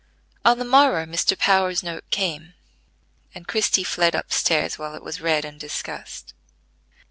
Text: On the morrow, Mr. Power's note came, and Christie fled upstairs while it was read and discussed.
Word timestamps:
On 0.43 0.57
the 0.57 0.65
morrow, 0.65 1.05
Mr. 1.05 1.37
Power's 1.37 1.83
note 1.83 2.05
came, 2.09 2.55
and 3.35 3.47
Christie 3.47 3.83
fled 3.83 4.15
upstairs 4.15 4.79
while 4.79 4.95
it 4.95 5.03
was 5.03 5.21
read 5.21 5.45
and 5.45 5.59
discussed. 5.59 6.33